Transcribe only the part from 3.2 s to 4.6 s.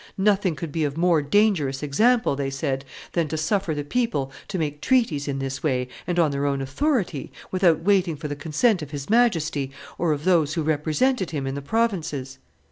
to suffer the people to